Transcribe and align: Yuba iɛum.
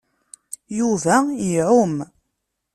Yuba 0.77 1.15
iɛum. 1.45 1.95